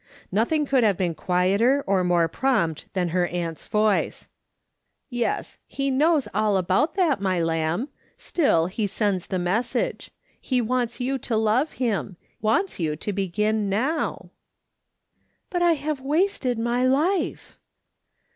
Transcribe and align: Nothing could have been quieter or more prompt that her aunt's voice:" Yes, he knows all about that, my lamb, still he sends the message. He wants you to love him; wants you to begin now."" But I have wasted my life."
Nothing 0.31 0.65
could 0.65 0.83
have 0.83 0.97
been 0.97 1.13
quieter 1.13 1.83
or 1.85 2.03
more 2.03 2.27
prompt 2.27 2.85
that 2.93 3.09
her 3.09 3.27
aunt's 3.27 3.67
voice:" 3.67 4.29
Yes, 5.11 5.59
he 5.67 5.91
knows 5.91 6.27
all 6.33 6.57
about 6.57 6.95
that, 6.95 7.21
my 7.21 7.39
lamb, 7.39 7.87
still 8.17 8.65
he 8.65 8.87
sends 8.87 9.27
the 9.27 9.37
message. 9.37 10.09
He 10.39 10.59
wants 10.59 10.99
you 10.99 11.19
to 11.19 11.37
love 11.37 11.73
him; 11.73 12.17
wants 12.41 12.79
you 12.79 12.95
to 12.95 13.13
begin 13.13 13.69
now."" 13.69 14.31
But 15.51 15.61
I 15.61 15.73
have 15.73 16.01
wasted 16.01 16.57
my 16.57 16.83
life." 16.83 17.59